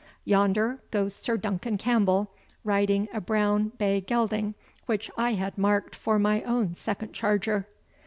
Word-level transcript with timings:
Yonder 0.25 0.79
goes 0.89 1.13
Sir 1.13 1.37
Duncan 1.37 1.77
Campbell, 1.77 2.31
riding 2.63 3.07
a 3.13 3.21
brown 3.21 3.67
bay 3.77 4.01
gelding, 4.01 4.55
which 4.87 5.11
I 5.15 5.33
had 5.35 5.59
marked 5.59 5.95
for 5.95 6.17
my 6.17 6.41
own 6.41 6.73
second 6.73 7.13
charger." 7.13 7.67